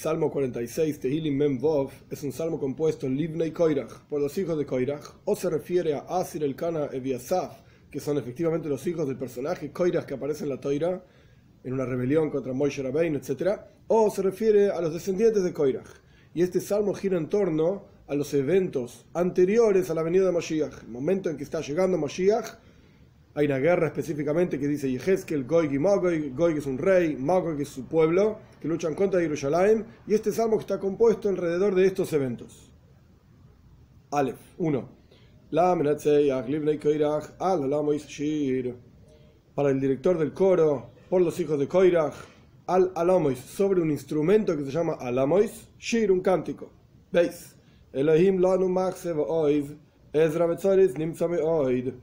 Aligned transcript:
Salmo 0.00 0.30
46, 0.30 0.98
Tehilim 0.98 1.36
Mem 1.36 1.58
Vov, 1.58 1.90
es 2.08 2.22
un 2.22 2.32
salmo 2.32 2.58
compuesto 2.58 3.06
Livnei 3.06 3.50
Koirach, 3.50 4.06
por 4.08 4.18
los 4.18 4.38
hijos 4.38 4.56
de 4.56 4.64
Koirach, 4.64 5.04
o 5.26 5.36
se 5.36 5.50
refiere 5.50 5.92
a 5.92 6.06
Asir 6.08 6.42
el 6.42 6.56
Kana 6.56 6.88
Eviasaf, 6.90 7.60
que 7.90 8.00
son 8.00 8.16
efectivamente 8.16 8.70
los 8.70 8.86
hijos 8.86 9.06
del 9.06 9.18
personaje 9.18 9.70
Koirach 9.72 10.06
que 10.06 10.14
aparece 10.14 10.44
en 10.44 10.48
la 10.48 10.58
Toira, 10.58 11.04
en 11.62 11.74
una 11.74 11.84
rebelión 11.84 12.30
contra 12.30 12.54
Moishe 12.54 12.82
Rabbein, 12.82 13.16
etc., 13.16 13.60
o 13.88 14.10
se 14.10 14.22
refiere 14.22 14.70
a 14.70 14.80
los 14.80 14.94
descendientes 14.94 15.44
de 15.44 15.52
Koirach. 15.52 15.90
Y 16.32 16.40
este 16.40 16.62
salmo 16.62 16.94
gira 16.94 17.18
en 17.18 17.28
torno 17.28 17.84
a 18.08 18.14
los 18.14 18.32
eventos 18.32 19.04
anteriores 19.12 19.90
a 19.90 19.94
la 19.94 20.02
venida 20.02 20.24
de 20.24 20.32
Moshiach, 20.32 20.82
el 20.82 20.88
momento 20.88 21.28
en 21.28 21.36
que 21.36 21.44
está 21.44 21.60
llegando 21.60 21.98
Moshiach, 21.98 22.56
hay 23.34 23.46
una 23.46 23.58
guerra 23.58 23.86
específicamente 23.86 24.58
que 24.58 24.66
dice 24.66 24.90
Yehezkel, 24.90 25.44
Goy 25.44 25.74
y 25.74 25.78
Magoy. 25.78 26.30
Goy 26.30 26.58
es 26.58 26.66
un 26.66 26.78
rey, 26.78 27.16
Magoy 27.16 27.62
es 27.62 27.68
su 27.68 27.86
pueblo, 27.86 28.38
que 28.60 28.66
luchan 28.66 28.94
contra 28.94 29.20
Jerusalén. 29.20 29.86
Y 30.06 30.14
este 30.14 30.32
salmo 30.32 30.58
está 30.58 30.80
compuesto 30.80 31.28
alrededor 31.28 31.74
de 31.74 31.86
estos 31.86 32.12
eventos. 32.12 32.72
Aleph 34.10 34.40
1. 34.58 34.88
Para 39.54 39.70
el 39.70 39.80
director 39.80 40.18
del 40.18 40.32
coro, 40.32 40.90
por 41.08 41.22
los 41.22 41.38
hijos 41.38 41.58
de 41.58 41.68
Koirach, 41.68 42.14
al 42.66 42.92
alamois, 42.94 43.38
sobre 43.38 43.80
un 43.80 43.90
instrumento 43.90 44.56
que 44.56 44.64
se 44.64 44.70
llama 44.70 44.94
alamois, 44.94 45.68
shir, 45.78 46.10
un 46.10 46.20
cántico. 46.20 46.70
¿Veis? 47.12 47.56
Elohim 47.92 48.40
lanu 48.40 48.68
machse 48.68 49.12
oid, 49.12 49.72
Ezra 50.12 50.46
betzaris 50.46 50.96
nimtzame 50.96 51.38
oid. 51.38 51.94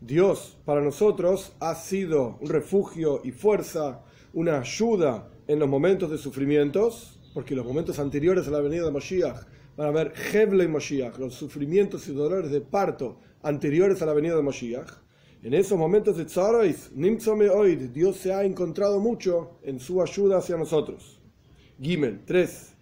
Dios 0.00 0.58
para 0.64 0.82
nosotros 0.82 1.52
ha 1.58 1.74
sido 1.74 2.38
un 2.40 2.48
refugio 2.48 3.22
y 3.24 3.32
fuerza, 3.32 4.02
una 4.34 4.60
ayuda 4.60 5.30
en 5.48 5.58
los 5.58 5.68
momentos 5.68 6.10
de 6.10 6.18
sufrimientos, 6.18 7.18
porque 7.32 7.54
los 7.54 7.64
momentos 7.64 7.98
anteriores 7.98 8.46
a 8.46 8.50
la 8.50 8.60
venida 8.60 8.84
de 8.84 8.90
Moshiach 8.90 9.46
van 9.76 9.88
a 9.88 9.90
ver 9.90 10.12
Heble 10.32 10.64
y 10.64 10.68
Moshiach, 10.68 11.18
los 11.18 11.34
sufrimientos 11.34 12.08
y 12.08 12.14
dolores 12.14 12.50
de 12.50 12.60
parto 12.60 13.20
anteriores 13.42 14.02
a 14.02 14.06
la 14.06 14.12
venida 14.12 14.36
de 14.36 14.42
Moshiach. 14.42 14.90
En 15.42 15.54
esos 15.54 15.78
momentos 15.78 16.16
de 16.16 16.24
Tzarois, 16.24 16.90
Nimtzome 16.92 17.48
Oid, 17.48 17.90
Dios 17.90 18.16
se 18.16 18.34
ha 18.34 18.44
encontrado 18.44 19.00
mucho 19.00 19.58
en 19.62 19.80
su 19.80 20.02
ayuda 20.02 20.38
hacia 20.38 20.56
nosotros. 20.56 21.20
Gimel 21.80 22.24
3. 22.24 22.74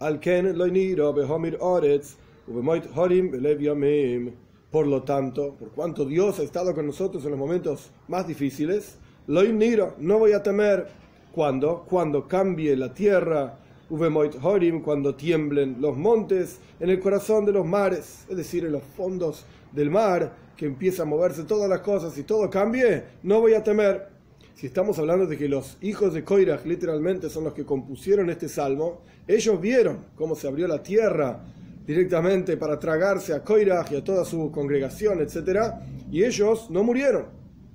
Alken 0.00 0.58
loiniro 0.58 1.12
behomir 1.14 1.56
oretz, 1.60 2.16
ubemoit 2.48 2.84
horim 2.94 3.30
belev 3.30 3.60
yamim. 3.60 4.45
Por 4.76 4.88
lo 4.88 5.04
tanto, 5.04 5.54
por 5.54 5.70
cuanto 5.70 6.04
Dios 6.04 6.38
ha 6.38 6.42
estado 6.42 6.74
con 6.74 6.84
nosotros 6.84 7.24
en 7.24 7.30
los 7.30 7.38
momentos 7.38 7.88
más 8.08 8.28
difíciles, 8.28 8.98
lo 9.26 9.42
niro, 9.42 9.94
no 9.96 10.18
voy 10.18 10.32
a 10.32 10.42
temer. 10.42 10.88
cuando 11.32 11.86
Cuando 11.88 12.28
cambie 12.28 12.76
la 12.76 12.92
tierra, 12.92 13.58
horim, 13.88 14.82
cuando 14.82 15.14
tiemblen 15.14 15.78
los 15.80 15.96
montes 15.96 16.58
en 16.78 16.90
el 16.90 17.00
corazón 17.00 17.46
de 17.46 17.52
los 17.52 17.64
mares, 17.64 18.26
es 18.28 18.36
decir, 18.36 18.66
en 18.66 18.72
los 18.72 18.82
fondos 18.82 19.46
del 19.72 19.88
mar, 19.90 20.36
que 20.54 20.66
empieza 20.66 21.04
a 21.04 21.06
moverse 21.06 21.44
todas 21.44 21.70
las 21.70 21.80
cosas 21.80 22.18
y 22.18 22.24
todo 22.24 22.50
cambie, 22.50 23.02
no 23.22 23.40
voy 23.40 23.54
a 23.54 23.64
temer. 23.64 24.08
Si 24.54 24.66
estamos 24.66 24.98
hablando 24.98 25.26
de 25.26 25.38
que 25.38 25.48
los 25.48 25.78
hijos 25.80 26.12
de 26.12 26.22
Koirach 26.22 26.66
literalmente 26.66 27.30
son 27.30 27.44
los 27.44 27.54
que 27.54 27.64
compusieron 27.64 28.28
este 28.28 28.50
salmo, 28.50 29.00
ellos 29.26 29.58
vieron 29.58 30.04
cómo 30.14 30.34
se 30.34 30.46
abrió 30.48 30.68
la 30.68 30.82
tierra 30.82 31.46
directamente 31.86 32.56
para 32.56 32.78
tragarse 32.78 33.32
a 33.32 33.44
Koirach 33.44 33.92
y 33.92 33.96
a 33.96 34.04
toda 34.04 34.24
su 34.24 34.50
congregación, 34.50 35.20
etc. 35.20 35.72
Y 36.10 36.24
ellos 36.24 36.70
no 36.70 36.82
murieron. 36.82 37.26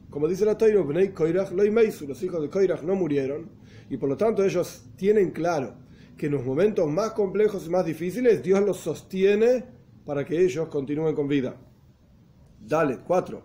Como 0.09 0.27
dice 0.27 0.43
la 0.43 0.57
Torah, 0.57 0.75
los 0.75 2.23
hijos 2.23 2.41
de 2.41 2.49
Koirach 2.49 2.81
no 2.83 2.95
murieron. 2.95 3.49
Y 3.89 3.97
por 3.97 4.09
lo 4.09 4.17
tanto 4.17 4.43
ellos 4.43 4.85
tienen 4.97 5.31
claro 5.31 5.75
que 6.17 6.25
en 6.25 6.33
los 6.33 6.45
momentos 6.45 6.87
más 6.89 7.11
complejos 7.11 7.65
y 7.65 7.69
más 7.69 7.85
difíciles 7.85 8.43
Dios 8.43 8.61
los 8.61 8.77
sostiene 8.77 9.63
para 10.05 10.25
que 10.25 10.39
ellos 10.39 10.67
continúen 10.67 11.15
con 11.15 11.27
vida. 11.27 11.55
Dale, 12.59 12.99
4. 13.07 13.41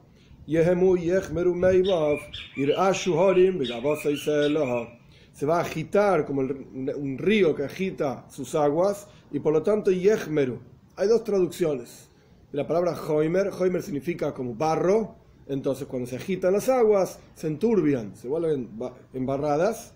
Se 5.37 5.45
va 5.45 5.59
a 5.59 5.61
agitar 5.61 6.25
como 6.25 6.41
un 6.41 7.19
río 7.19 7.55
que 7.55 7.65
agita 7.65 8.25
sus 8.31 8.55
aguas 8.55 9.07
y 9.31 9.39
por 9.39 9.53
lo 9.53 9.63
tanto 9.63 9.91
Yehmeru. 9.91 10.59
Hay 10.97 11.09
dos 11.09 11.25
traducciones. 11.25 12.09
La 12.53 12.67
palabra 12.67 12.99
Hoimer, 12.99 13.51
Hoimer 13.51 13.83
significa 13.83 14.33
como 14.33 14.55
barro, 14.55 15.15
entonces 15.47 15.87
cuando 15.87 16.09
se 16.09 16.17
agitan 16.17 16.55
las 16.55 16.71
aguas, 16.71 17.19
se 17.35 17.49
enturbian, 17.49 18.17
se 18.17 18.29
vuelven 18.29 18.71
embarradas. 19.13 19.93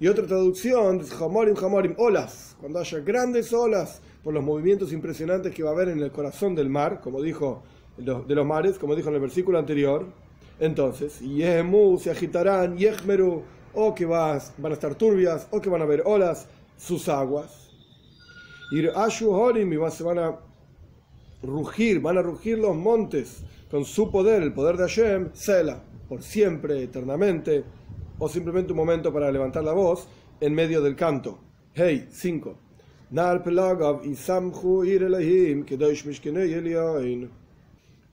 Y 0.00 0.08
otra 0.08 0.26
traducción 0.26 0.98
es 0.98 1.12
Hamorim, 1.12 1.54
Hamorim, 1.56 1.94
olas, 1.96 2.56
cuando 2.58 2.80
haya 2.80 2.98
grandes 2.98 3.52
olas 3.52 4.02
por 4.24 4.34
los 4.34 4.42
movimientos 4.42 4.92
impresionantes 4.92 5.54
que 5.54 5.62
va 5.62 5.70
a 5.70 5.72
haber 5.72 5.90
en 5.90 6.02
el 6.02 6.10
corazón 6.10 6.56
del 6.56 6.68
mar, 6.68 7.00
como 7.00 7.22
dijo 7.22 7.62
de 7.96 8.34
los 8.34 8.44
mares, 8.44 8.76
como 8.76 8.96
dijo 8.96 9.08
en 9.10 9.14
el 9.14 9.20
versículo 9.20 9.56
anterior. 9.56 10.04
Entonces, 10.58 11.20
Yehemu 11.20 11.96
se 11.96 12.10
agitarán, 12.10 12.76
Yehmeru, 12.76 13.44
o 13.74 13.94
que 13.94 14.04
van 14.04 14.40
a 14.64 14.72
estar 14.72 14.94
turbias, 14.94 15.46
o 15.50 15.60
que 15.60 15.70
van 15.70 15.80
a 15.80 15.84
haber 15.84 16.02
olas, 16.04 16.46
sus 16.76 17.08
aguas. 17.08 17.70
Y 18.72 18.82
se 18.82 20.04
van 20.04 20.18
a 20.18 20.38
rugir, 21.42 22.00
van 22.00 22.18
a 22.18 22.22
rugir 22.22 22.58
los 22.58 22.76
montes 22.76 23.42
con 23.70 23.84
su 23.84 24.10
poder, 24.10 24.42
el 24.42 24.52
poder 24.52 24.76
de 24.76 24.82
Hashem, 24.84 25.30
Sela, 25.32 25.82
por 26.08 26.22
siempre, 26.22 26.82
eternamente, 26.82 27.64
o 28.18 28.28
simplemente 28.28 28.72
un 28.72 28.78
momento 28.78 29.12
para 29.12 29.30
levantar 29.30 29.64
la 29.64 29.72
voz 29.72 30.08
en 30.40 30.54
medio 30.54 30.82
del 30.82 30.96
canto. 30.96 31.38
Hey, 31.74 32.08
5. 32.10 32.56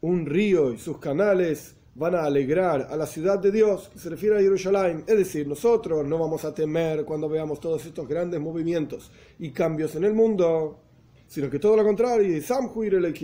Un 0.02 0.26
río 0.26 0.74
y 0.74 0.78
sus 0.78 0.98
canales 0.98 1.77
van 1.98 2.14
a 2.14 2.26
alegrar 2.26 2.88
a 2.92 2.96
la 2.96 3.08
ciudad 3.08 3.40
de 3.40 3.52
Dios, 3.52 3.90
que 3.92 3.98
se 3.98 4.10
refiere 4.10 4.38
a 4.38 4.42
Jerusalén. 4.42 5.04
Es 5.08 5.18
decir, 5.18 5.48
nosotros 5.48 6.06
no 6.06 6.20
vamos 6.20 6.46
a 6.46 6.54
temer 6.54 7.04
cuando 7.04 7.28
veamos 7.28 7.60
todos 7.60 7.84
estos 7.88 8.08
grandes 8.08 8.40
movimientos 8.40 9.12
y 9.40 9.50
cambios 9.50 9.96
en 9.96 10.04
el 10.04 10.14
mundo, 10.14 10.80
sino 11.28 11.50
que 11.50 11.58
todo 11.58 11.76
lo 11.76 11.84
contrario, 11.84 12.40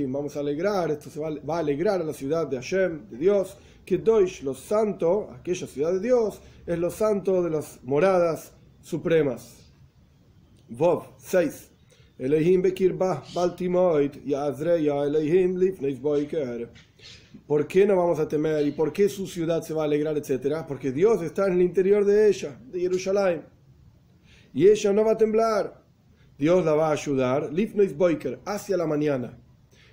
vamos 0.08 0.36
a 0.36 0.40
alegrar, 0.40 0.90
esto 0.90 1.12
se 1.12 1.20
va, 1.20 1.56
a 1.56 1.60
alegrar 1.60 2.02
a 2.02 2.04
la 2.04 2.14
ciudad 2.14 2.48
de 2.48 2.58
Hashem, 2.58 3.10
de 3.12 3.18
Dios, 3.18 3.56
que 3.86 4.00
Deutsch, 4.00 4.42
los 4.42 4.60
santos, 4.60 5.28
aquella 5.40 5.68
ciudad 5.68 5.94
de 5.94 6.00
Dios, 6.00 6.42
es 6.66 6.80
lo 6.80 6.90
santo 6.90 7.44
de 7.44 7.52
las 7.52 7.80
moradas 7.84 8.54
supremas. 8.82 9.56
Vov 10.68 11.10
6. 11.20 11.70
Elohim 12.18 12.64
Bekirbah 12.64 13.24
Baltimoid, 13.36 14.24
Yazreya 14.26 15.06
Elohim 15.06 15.58
Lifneis 15.58 16.00
Boiker. 16.02 16.70
¿Por 17.48 17.68
qué 17.68 17.86
no 17.86 17.98
vamos 17.98 18.20
a 18.20 18.28
temer? 18.28 18.66
¿Y 18.66 18.72
por 18.72 18.94
qué 18.94 19.10
su 19.10 19.28
ciudad 19.28 19.62
se 19.62 19.74
va 19.74 19.82
a 19.82 19.86
alegrar, 19.86 20.18
etcétera? 20.18 20.66
Porque 20.66 20.94
Dios 20.94 21.22
está 21.22 21.48
en 21.48 21.54
el 21.54 21.62
interior 21.62 22.06
de 22.06 22.30
ella, 22.30 22.58
de 22.72 22.80
Jerusalén. 22.80 23.44
Y 24.54 24.68
ella 24.68 24.94
no 24.94 25.04
va 25.04 25.12
a 25.12 25.18
temblar. 25.18 25.84
Dios 26.38 26.64
la 26.64 26.74
va 26.74 26.90
a 26.90 26.94
ayudar. 26.94 27.52
Lifnois 27.52 27.98
Boiker, 27.98 28.40
hacia 28.46 28.78
la 28.78 28.88
mañana. 28.88 29.38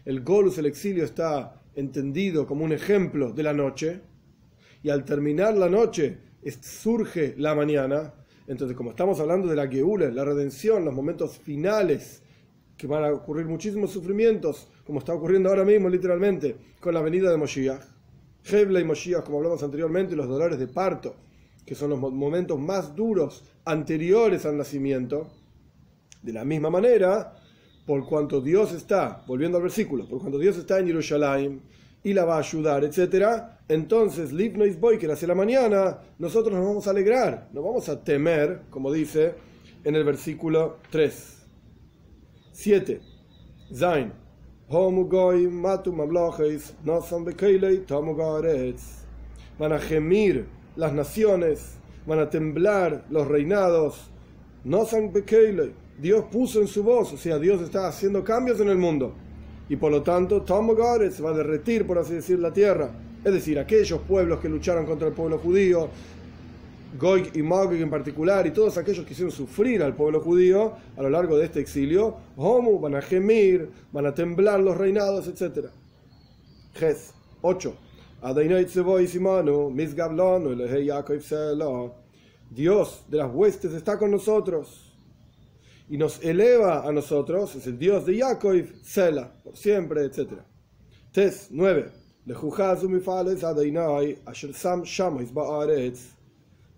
El 0.05 0.23
Golus, 0.23 0.59
el 0.59 0.67
exilio, 0.67 1.05
está 1.05 1.61
entendido 1.75 2.47
como 2.47 2.65
un 2.65 2.73
ejemplo 2.73 3.33
de 3.33 3.43
la 3.43 3.53
noche. 3.53 4.01
Y 4.85 4.91
al 4.91 5.05
terminar 5.05 5.57
la 5.57 5.69
noche, 5.69 6.19
surge 6.61 7.35
la 7.37 7.57
mañana. 7.57 8.15
Entonces, 8.47 8.77
como 8.77 8.91
estamos 8.91 9.19
hablando 9.19 9.49
de 9.49 9.57
la 9.57 9.67
Geula, 9.67 10.09
la 10.11 10.25
redención, 10.25 10.85
los 10.85 10.95
momentos 10.95 11.37
finales 11.37 12.23
que 12.77 12.87
van 12.87 13.05
a 13.05 13.13
ocurrir 13.13 13.47
muchísimos 13.47 13.91
sufrimientos, 13.91 14.69
como 14.91 14.99
está 14.99 15.15
ocurriendo 15.15 15.51
ahora 15.51 15.65
mismo 15.65 15.89
literalmente 15.89 16.57
con 16.81 16.93
la 16.95 17.01
venida 17.01 17.31
de 17.31 17.37
Moshiach. 17.37 17.81
Hebla 18.45 18.81
y 18.81 18.85
Moshiach, 18.85 19.23
como 19.23 19.39
hablamos 19.39 19.63
anteriormente, 19.63 20.17
los 20.17 20.27
dolores 20.27 20.59
de 20.59 20.67
parto, 20.67 21.15
que 21.65 21.77
son 21.77 21.91
los 21.91 22.01
momentos 22.01 22.59
más 22.59 22.97
duros 22.97 23.45
anteriores 23.65 24.45
al 24.47 24.57
nacimiento. 24.57 25.29
De 26.21 26.33
la 26.33 26.45
misma 26.45 26.71
manera, 26.71 27.37
por 27.87 28.05
cuanto 28.05 28.41
Dios 28.41 28.73
está, 28.73 29.23
volviendo 29.29 29.59
al 29.59 29.63
versículo, 29.63 30.09
por 30.09 30.19
cuanto 30.19 30.41
Dios 30.41 30.57
está 30.57 30.81
en 30.81 30.89
Jerusalén 30.89 31.63
y 32.03 32.13
la 32.13 32.25
va 32.25 32.35
a 32.35 32.41
ayudar, 32.41 32.83
etc., 32.83 33.45
entonces, 33.69 34.33
Livnois 34.33 34.81
Boiker, 34.81 35.13
hacia 35.13 35.29
la 35.29 35.37
mañana, 35.37 35.99
nosotros 36.19 36.53
nos 36.53 36.67
vamos 36.67 36.89
a 36.89 36.91
alegrar, 36.91 37.49
nos 37.53 37.63
vamos 37.63 37.89
a 37.89 38.03
temer, 38.03 38.63
como 38.71 38.91
dice 38.91 39.35
en 39.85 39.95
el 39.95 40.03
versículo 40.03 40.79
3. 40.91 41.47
7. 42.51 43.01
Zain. 43.73 44.20
Van 49.59 49.73
a 49.73 49.81
gemir 49.81 50.47
las 50.77 50.93
naciones, 50.93 51.75
van 52.07 52.21
a 52.21 52.31
temblar 52.31 53.05
los 53.11 53.27
reinados. 53.27 54.09
Dios 56.01 56.25
puso 56.31 56.61
en 56.61 56.69
su 56.69 56.85
voz, 56.85 57.13
o 57.13 57.17
sea, 57.17 57.41
Dios 57.41 57.61
está 57.63 57.89
haciendo 57.89 58.23
cambios 58.23 58.61
en 58.61 58.69
el 58.69 58.79
mundo. 58.79 59.13
Y 59.69 59.75
por 59.75 59.91
lo 59.91 60.05
tanto, 60.05 60.45
se 60.47 61.21
va 61.21 61.31
a 61.31 61.35
derretir, 61.35 61.85
por 61.85 61.99
así 61.99 62.15
decir, 62.15 62.39
la 62.39 62.53
tierra. 62.53 62.93
Es 63.25 63.33
decir, 63.33 63.59
aquellos 63.59 64.01
pueblos 64.03 64.39
que 64.39 64.49
lucharon 64.49 64.87
contra 64.87 65.09
el 65.09 65.15
pueblo 65.15 65.39
judío, 65.39 65.89
Goig 66.99 67.31
y 67.35 67.43
Magog 67.43 67.75
en 67.75 67.91
particular, 67.91 68.47
y 68.47 68.51
todos 68.51 68.77
aquellos 68.77 69.05
que 69.05 69.13
hicieron 69.13 69.33
sufrir 69.33 69.83
al 69.83 69.95
pueblo 69.95 70.21
judío 70.21 70.75
a 70.97 71.03
lo 71.03 71.11
largo 71.11 71.37
de 71.37 71.47
este 71.47 71.61
exilio, 71.61 72.17
Homu, 72.37 72.81
van 72.81 72.97
a 72.97 73.03
gemir, 73.03 73.71
van 73.93 74.07
a 74.07 74.15
temblar 74.15 74.61
los 74.61 74.77
reinados, 74.77 75.29
etc. 75.29 75.69
Ges 76.75 77.15
8. 77.43 77.75
Dios 82.51 83.05
de 83.09 83.19
las 83.19 83.33
huestes 83.33 83.73
está 83.73 83.99
con 83.99 84.11
nosotros 84.11 84.93
y 85.89 85.97
nos 85.97 86.23
eleva 86.23 86.87
a 86.87 86.93
nosotros, 86.93 87.55
es 87.55 87.67
el 87.67 87.79
Dios 87.79 88.05
de 88.07 88.19
Jacob, 88.19 88.65
Sela, 88.83 89.33
por 89.43 89.57
siempre, 89.57 90.05
etc. 90.05 90.35
Tes 91.13 91.49
9. 91.51 91.91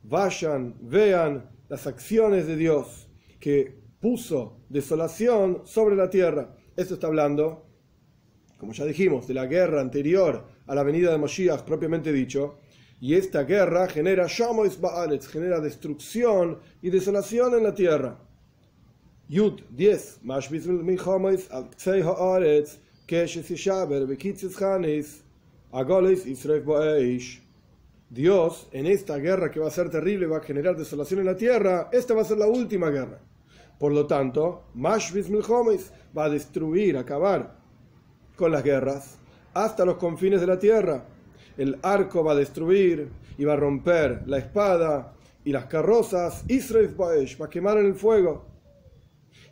Vayan, 0.02 0.76
vean 0.80 1.48
las 1.68 1.86
acciones 1.86 2.46
de 2.46 2.56
Dios 2.56 3.08
que 3.38 3.82
puso 4.00 4.60
desolación 4.68 5.62
sobre 5.64 5.96
la 5.96 6.10
tierra. 6.10 6.54
Esto 6.76 6.94
está 6.94 7.06
hablando, 7.06 7.66
como 8.58 8.72
ya 8.72 8.84
dijimos, 8.84 9.26
de 9.26 9.34
la 9.34 9.46
guerra 9.46 9.80
anterior 9.80 10.46
a 10.66 10.74
la 10.74 10.82
venida 10.82 11.12
de 11.12 11.18
Moshiach 11.18 11.62
propiamente 11.62 12.12
dicho. 12.12 12.58
Y 13.00 13.14
esta 13.14 13.44
guerra 13.44 13.88
genera 13.88 14.26
shamois 14.28 14.80
ba'aretz, 14.80 15.26
genera 15.26 15.60
destrucción 15.60 16.58
y 16.80 16.90
desolación 16.90 17.54
en 17.54 17.64
la 17.64 17.74
tierra. 17.74 18.18
Yud 19.28 19.62
10. 19.70 20.20
Dios, 28.12 28.68
en 28.72 28.84
esta 28.84 29.16
guerra 29.16 29.50
que 29.50 29.58
va 29.58 29.68
a 29.68 29.70
ser 29.70 29.88
terrible, 29.88 30.26
va 30.26 30.36
a 30.36 30.42
generar 30.42 30.76
desolación 30.76 31.20
en 31.20 31.26
la 31.26 31.34
tierra, 31.34 31.88
esta 31.92 32.12
va 32.12 32.20
a 32.20 32.26
ser 32.26 32.36
la 32.36 32.46
última 32.46 32.90
guerra. 32.90 33.18
Por 33.78 33.92
lo 33.92 34.06
tanto, 34.06 34.64
Mashvis 34.74 35.30
Milhomes 35.30 35.90
va 36.14 36.26
a 36.26 36.28
destruir, 36.28 36.98
acabar 36.98 37.56
con 38.36 38.52
las 38.52 38.62
guerras 38.62 39.16
hasta 39.54 39.86
los 39.86 39.96
confines 39.96 40.42
de 40.42 40.46
la 40.46 40.58
tierra. 40.58 41.06
El 41.56 41.78
arco 41.80 42.22
va 42.22 42.32
a 42.32 42.34
destruir 42.34 43.08
y 43.38 43.46
va 43.46 43.54
a 43.54 43.56
romper 43.56 44.24
la 44.26 44.36
espada 44.36 45.14
y 45.42 45.50
las 45.50 45.64
carrozas. 45.64 46.44
Israel 46.48 46.94
va 47.00 47.46
a 47.46 47.48
quemar 47.48 47.78
en 47.78 47.86
el 47.86 47.94
fuego. 47.94 48.44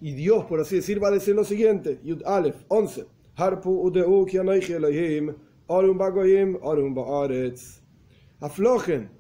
Y 0.02 0.12
Dios, 0.12 0.44
por 0.44 0.60
así 0.60 0.76
decir, 0.76 1.02
va 1.02 1.08
a 1.08 1.12
decir 1.12 1.34
lo 1.34 1.44
siguiente: 1.44 1.98
Yud 2.04 2.22
Aleph 2.26 2.62
11. 2.68 3.06
Harpu 3.36 3.70
udeu 3.86 4.26
Elohim, 4.28 5.34
bagoyim, 5.66 6.58
baaretz 6.94 7.79
aflojen, 8.40 9.10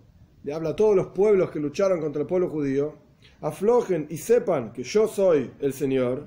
le 0.42 0.52
habla 0.52 0.70
a 0.70 0.76
todos 0.76 0.96
los 0.96 1.08
pueblos 1.08 1.50
que 1.50 1.60
lucharon 1.60 2.00
contra 2.00 2.22
el 2.22 2.28
pueblo 2.28 2.48
judío, 2.48 2.96
aflojen 3.40 4.06
y 4.10 4.16
sepan 4.16 4.72
que 4.72 4.82
yo 4.82 5.06
soy 5.06 5.52
el 5.60 5.72
Señor, 5.72 6.26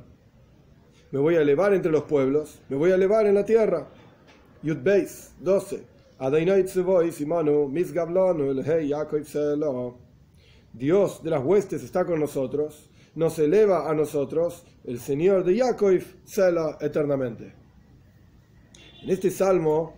me 1.11 1.19
voy 1.19 1.35
a 1.35 1.41
elevar 1.41 1.73
entre 1.73 1.91
los 1.91 2.03
pueblos, 2.03 2.59
me 2.69 2.75
voy 2.75 2.91
a 2.91 2.95
elevar 2.95 3.27
en 3.27 3.35
la 3.35 3.45
tierra. 3.45 3.87
Yud 4.63 4.77
Beis 4.81 5.31
12. 5.41 5.83
Dios 10.73 11.23
de 11.23 11.29
las 11.29 11.43
huestes 11.43 11.83
está 11.83 12.05
con 12.05 12.19
nosotros, 12.19 12.89
nos 13.13 13.37
eleva 13.37 13.89
a 13.89 13.93
nosotros, 13.93 14.65
el 14.85 14.99
Señor 14.99 15.43
de 15.43 15.55
Yaakov, 15.57 16.01
Sela 16.23 16.77
eternamente. 16.81 17.53
En 19.03 19.09
este 19.09 19.29
salmo 19.29 19.93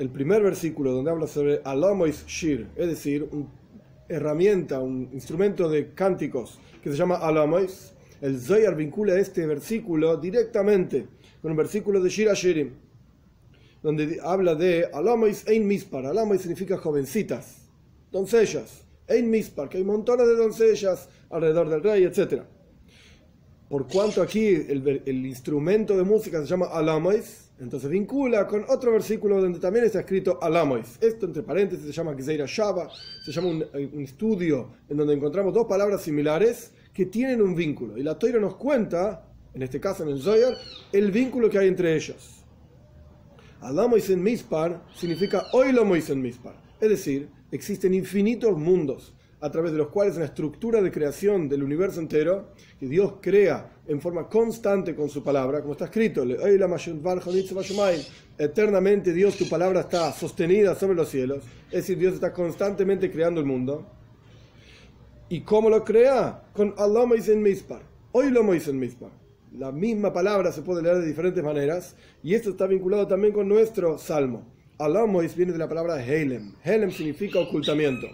el 0.00 0.08
primer 0.08 0.42
versículo 0.42 0.92
donde 0.92 1.10
habla 1.10 1.26
sobre 1.26 1.60
Alamois 1.62 2.24
Shir, 2.26 2.68
es 2.74 2.88
decir, 2.88 3.28
una 3.30 3.44
herramienta, 4.08 4.80
un 4.80 5.10
instrumento 5.12 5.68
de 5.68 5.92
cánticos 5.92 6.58
que 6.82 6.90
se 6.90 6.96
llama 6.96 7.16
Alamois, 7.16 7.92
el 8.22 8.40
Zoyar 8.40 8.74
vincula 8.74 9.18
este 9.18 9.46
versículo 9.46 10.16
directamente 10.16 11.06
con 11.42 11.50
un 11.50 11.56
versículo 11.58 12.02
de 12.02 12.08
Shir 12.08 12.30
Ashirim, 12.30 12.70
donde 13.82 14.18
habla 14.22 14.54
de 14.54 14.88
Alamois 14.90 15.46
Ein 15.46 15.66
Mispar. 15.66 16.06
Alamois 16.06 16.40
significa 16.40 16.78
jovencitas, 16.78 17.68
doncellas. 18.10 18.86
Ein 19.06 19.30
Mispar, 19.30 19.68
que 19.68 19.76
hay 19.76 19.84
montones 19.84 20.26
de 20.26 20.34
doncellas 20.34 21.10
alrededor 21.28 21.68
del 21.68 21.82
rey, 21.82 22.04
etc. 22.04 22.44
Por 23.70 23.86
cuanto 23.86 24.20
aquí 24.20 24.48
el, 24.48 25.02
el 25.06 25.26
instrumento 25.26 25.96
de 25.96 26.02
música 26.02 26.40
se 26.40 26.46
llama 26.46 26.66
Alamois, 26.66 27.52
entonces 27.60 27.88
vincula 27.88 28.44
con 28.48 28.64
otro 28.68 28.90
versículo 28.90 29.40
donde 29.40 29.60
también 29.60 29.84
está 29.84 30.00
escrito 30.00 30.40
Alamois. 30.42 30.98
Esto 31.00 31.26
entre 31.26 31.44
paréntesis 31.44 31.86
se 31.86 31.92
llama 31.92 32.16
Gizeira 32.16 32.46
Shaba, 32.48 32.90
se 33.24 33.30
llama 33.30 33.48
un, 33.48 34.02
estudio 34.02 34.72
en 34.88 34.96
donde 34.96 35.14
encontramos 35.14 35.54
dos 35.54 35.66
palabras 35.68 36.02
similares 36.02 36.72
que 36.92 37.06
tienen 37.06 37.40
un 37.40 37.54
vínculo. 37.54 37.96
Y 37.96 38.02
la 38.02 38.18
Toira 38.18 38.40
nos 38.40 38.56
cuenta, 38.56 39.24
en 39.54 39.62
este 39.62 39.78
caso 39.78 40.02
en 40.02 40.08
el 40.08 40.20
Zoyar, 40.20 40.54
el 40.90 41.12
vínculo 41.12 41.48
que 41.48 41.60
hay 41.60 41.68
entre 41.68 41.94
ellos. 41.94 42.44
Alamois 43.60 44.10
en 44.10 44.20
Mispar 44.20 44.82
significa 44.96 45.46
Oilomois 45.52 46.10
en 46.10 46.20
Mispar. 46.20 46.56
Es 46.80 46.88
decir, 46.88 47.28
existen 47.52 47.94
infinitos 47.94 48.58
mundos 48.58 49.14
a 49.40 49.50
través 49.50 49.72
de 49.72 49.78
los 49.78 49.88
cuales 49.88 50.16
la 50.16 50.26
estructura 50.26 50.82
de 50.82 50.90
creación 50.90 51.48
del 51.48 51.62
universo 51.62 52.00
entero, 52.00 52.48
que 52.78 52.86
Dios 52.86 53.14
crea 53.20 53.72
en 53.86 54.00
forma 54.00 54.28
constante 54.28 54.94
con 54.94 55.08
su 55.08 55.22
palabra, 55.22 55.60
como 55.60 55.72
está 55.72 55.86
escrito, 55.86 56.24
eternamente 58.38 59.12
Dios, 59.12 59.36
tu 59.36 59.48
palabra 59.48 59.80
está 59.80 60.12
sostenida 60.12 60.74
sobre 60.74 60.94
los 60.94 61.08
cielos, 61.08 61.42
es 61.66 61.82
decir, 61.82 61.98
Dios 61.98 62.14
está 62.14 62.32
constantemente 62.32 63.10
creando 63.10 63.40
el 63.40 63.46
mundo. 63.46 63.86
¿Y 65.28 65.42
cómo 65.42 65.70
lo 65.70 65.84
crea? 65.84 66.42
Con 66.52 66.74
Allah 66.76 67.04
en 67.28 67.42
Mispar. 67.42 67.82
Hoy 68.12 68.30
lo 68.30 68.52
en 68.52 68.78
Mispar. 68.78 69.10
La 69.56 69.72
misma 69.72 70.12
palabra 70.12 70.52
se 70.52 70.62
puede 70.62 70.82
leer 70.82 70.98
de 70.98 71.06
diferentes 71.06 71.42
maneras 71.42 71.96
y 72.22 72.34
esto 72.34 72.50
está 72.50 72.66
vinculado 72.66 73.06
también 73.06 73.32
con 73.32 73.48
nuestro 73.48 73.96
salmo. 73.96 74.44
Allah 74.78 75.04
viene 75.36 75.52
de 75.52 75.58
la 75.58 75.68
palabra 75.68 76.02
Helem. 76.02 76.54
Helem 76.64 76.90
significa 76.90 77.38
ocultamiento. 77.38 78.06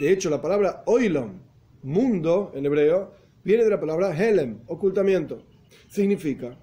De 0.00 0.10
hecho, 0.10 0.28
la 0.28 0.42
palabra 0.42 0.82
oilom, 0.86 1.38
mundo 1.82 2.52
en 2.54 2.66
hebreo, 2.66 3.12
viene 3.44 3.64
de 3.64 3.70
la 3.70 3.80
palabra 3.80 4.16
helem, 4.16 4.60
ocultamiento. 4.66 5.42
Significa 5.88 6.58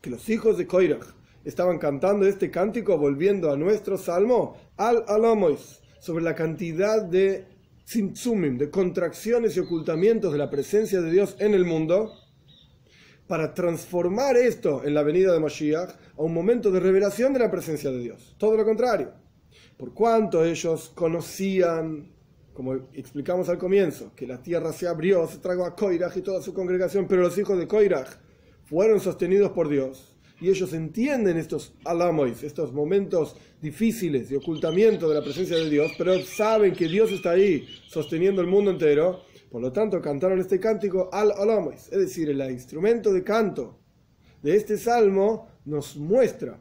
que 0.00 0.10
los 0.10 0.28
hijos 0.28 0.58
de 0.58 0.66
Koirach 0.66 1.06
estaban 1.44 1.78
cantando 1.78 2.26
este 2.26 2.50
cántico 2.50 2.98
volviendo 2.98 3.52
a 3.52 3.56
nuestro 3.56 3.96
salmo 3.96 4.56
al 4.76 5.04
alamois 5.06 5.80
sobre 6.00 6.24
la 6.24 6.34
cantidad 6.34 7.02
de 7.02 7.46
simtsumim, 7.84 8.58
de 8.58 8.70
contracciones 8.70 9.56
y 9.56 9.60
ocultamientos 9.60 10.32
de 10.32 10.38
la 10.38 10.50
presencia 10.50 11.00
de 11.00 11.10
Dios 11.10 11.36
en 11.38 11.54
el 11.54 11.64
mundo, 11.64 12.12
para 13.26 13.54
transformar 13.54 14.36
esto 14.36 14.82
en 14.84 14.94
la 14.94 15.04
venida 15.04 15.32
de 15.32 15.38
Mashiach 15.38 15.90
a 16.16 16.22
un 16.22 16.34
momento 16.34 16.72
de 16.72 16.80
revelación 16.80 17.32
de 17.32 17.38
la 17.38 17.50
presencia 17.50 17.90
de 17.90 18.00
Dios. 18.00 18.34
Todo 18.38 18.56
lo 18.56 18.64
contrario. 18.64 19.12
Por 19.76 19.94
cuanto 19.94 20.44
ellos 20.44 20.90
conocían 20.94 22.12
como 22.52 22.74
explicamos 22.92 23.48
al 23.48 23.58
comienzo, 23.58 24.12
que 24.14 24.26
la 24.26 24.42
tierra 24.42 24.72
se 24.72 24.86
abrió, 24.86 25.26
se 25.26 25.38
tragó 25.38 25.64
a 25.64 25.74
Koirach 25.74 26.16
y 26.16 26.22
toda 26.22 26.42
su 26.42 26.52
congregación, 26.52 27.06
pero 27.08 27.22
los 27.22 27.36
hijos 27.38 27.58
de 27.58 27.66
Koirach 27.66 28.08
fueron 28.64 29.00
sostenidos 29.00 29.50
por 29.52 29.68
Dios. 29.68 30.16
Y 30.40 30.48
ellos 30.48 30.72
entienden 30.72 31.36
estos 31.36 31.74
alamois, 31.84 32.42
estos 32.42 32.72
momentos 32.72 33.36
difíciles 33.60 34.30
de 34.30 34.38
ocultamiento 34.38 35.08
de 35.08 35.14
la 35.14 35.22
presencia 35.22 35.56
de 35.56 35.68
Dios, 35.68 35.92
pero 35.98 36.18
saben 36.20 36.72
que 36.72 36.88
Dios 36.88 37.12
está 37.12 37.32
ahí 37.32 37.66
sosteniendo 37.88 38.40
el 38.40 38.46
mundo 38.46 38.70
entero. 38.70 39.22
Por 39.50 39.60
lo 39.60 39.70
tanto, 39.70 40.00
cantaron 40.00 40.40
este 40.40 40.58
cántico 40.58 41.10
al 41.12 41.32
alamois, 41.32 41.88
es 41.92 41.98
decir, 41.98 42.30
el 42.30 42.40
instrumento 42.50 43.12
de 43.12 43.22
canto 43.22 43.80
de 44.42 44.56
este 44.56 44.78
salmo 44.78 45.48
nos 45.64 45.96
muestra 45.96 46.58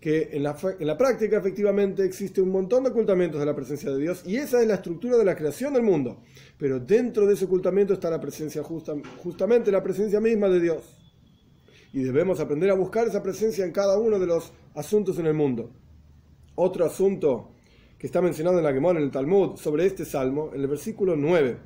que 0.00 0.30
en 0.32 0.44
la, 0.44 0.96
práctica 0.96 1.38
efectivamente 1.38 2.04
existe 2.04 2.40
un 2.40 2.50
montón 2.50 2.84
de 2.84 2.90
ocultamientos 2.90 3.40
de 3.40 3.46
la 3.46 3.56
presencia 3.56 3.90
de 3.90 3.98
Dios 3.98 4.22
y 4.24 4.36
esa 4.36 4.60
es 4.60 4.68
la 4.68 4.74
estructura 4.74 5.16
de 5.16 5.24
la 5.24 5.34
creación 5.34 5.74
del 5.74 5.82
mundo. 5.82 6.22
Pero 6.56 6.78
dentro 6.78 7.26
de 7.26 7.34
ese 7.34 7.46
ocultamiento 7.46 7.94
está 7.94 8.08
la 8.08 8.20
presencia 8.20 8.62
justa, 8.62 8.94
justamente 9.22 9.72
la 9.72 9.82
presencia 9.82 10.20
misma 10.20 10.48
de 10.48 10.60
Dios. 10.60 10.96
Y 11.92 12.02
debemos 12.02 12.38
aprender 12.38 12.70
a 12.70 12.74
buscar 12.74 13.08
esa 13.08 13.22
presencia 13.22 13.64
en 13.64 13.72
cada 13.72 13.98
uno 13.98 14.20
de 14.20 14.26
los 14.26 14.52
asuntos 14.74 15.18
en 15.18 15.26
el 15.26 15.34
mundo. 15.34 15.72
Otro 16.54 16.84
asunto 16.84 17.50
que 17.98 18.06
está 18.06 18.22
mencionado 18.22 18.58
en 18.58 18.64
la 18.64 18.72
Gemón, 18.72 18.98
en 18.98 19.02
el 19.02 19.10
Talmud, 19.10 19.56
sobre 19.56 19.86
este 19.86 20.04
salmo, 20.04 20.50
en 20.54 20.60
el 20.60 20.68
versículo 20.68 21.16
9. 21.16 21.58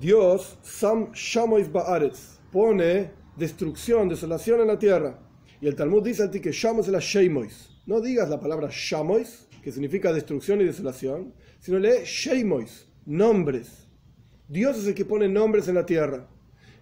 Dios, 0.00 0.58
Sam 0.62 1.12
Shamois 1.12 1.70
Baaretz, 1.70 2.38
pone 2.50 3.10
destrucción, 3.36 4.08
desolación 4.08 4.60
en 4.60 4.68
la 4.68 4.78
tierra 4.78 5.31
y 5.62 5.68
el 5.68 5.76
Talmud 5.76 6.02
dice 6.02 6.24
a 6.24 6.30
ti 6.30 6.40
que 6.40 6.50
Shamos 6.50 6.88
la 6.88 6.98
Sheimois. 6.98 7.70
No 7.86 8.00
digas 8.00 8.28
la 8.28 8.40
palabra 8.40 8.68
Shamois, 8.68 9.46
que 9.62 9.70
significa 9.70 10.12
destrucción 10.12 10.60
y 10.60 10.64
desolación, 10.64 11.34
sino 11.60 11.78
lee 11.78 12.02
Sheimois, 12.04 12.88
nombres. 13.06 13.86
Dios 14.48 14.76
es 14.78 14.88
el 14.88 14.94
que 14.94 15.04
pone 15.04 15.28
nombres 15.28 15.68
en 15.68 15.76
la 15.76 15.86
tierra. 15.86 16.26